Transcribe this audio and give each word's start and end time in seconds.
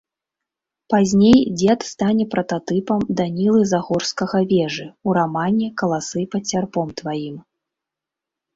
Пазней 0.93 1.35
дзед 1.61 1.79
стане 1.89 2.25
прататыпам 2.33 2.99
Данілы 3.21 3.61
Загорскага-Вежы 3.73 4.87
ў 4.87 5.09
рамане 5.21 5.67
«Каласы 5.85 6.27
пад 6.35 6.43
сярпом 6.53 6.87
тваім». 7.03 7.37